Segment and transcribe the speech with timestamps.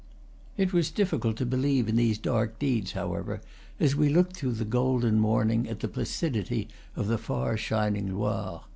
[0.57, 3.39] It was difficult to believe in these dark deeds, how ever,
[3.79, 8.63] as we looked through the golden morning at the placidity of the far shining Loire.